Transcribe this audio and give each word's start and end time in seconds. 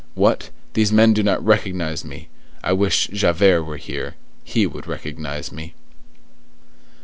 What! 0.15 0.49
these 0.73 0.91
men 0.91 1.13
do 1.13 1.21
not 1.21 1.45
recognize 1.45 2.03
me! 2.03 2.27
I 2.63 2.73
wish 2.73 3.05
Javert 3.13 3.61
were 3.65 3.77
here; 3.77 4.15
he 4.43 4.65
would 4.65 4.87
recognize 4.87 5.51
me." 5.51 5.75